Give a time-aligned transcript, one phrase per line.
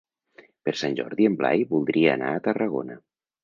[0.67, 3.03] Per Sant Jordi en Blai voldria anar a Tarragona.